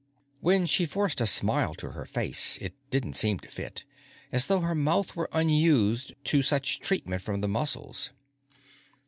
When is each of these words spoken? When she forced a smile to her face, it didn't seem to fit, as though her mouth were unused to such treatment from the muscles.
When 0.39 0.65
she 0.65 0.87
forced 0.87 1.21
a 1.21 1.27
smile 1.27 1.75
to 1.75 1.91
her 1.91 2.05
face, 2.05 2.57
it 2.59 2.73
didn't 2.89 3.13
seem 3.13 3.37
to 3.41 3.51
fit, 3.51 3.83
as 4.31 4.47
though 4.47 4.61
her 4.61 4.73
mouth 4.73 5.15
were 5.15 5.29
unused 5.31 6.15
to 6.23 6.41
such 6.41 6.79
treatment 6.79 7.21
from 7.21 7.41
the 7.41 7.47
muscles. 7.47 8.09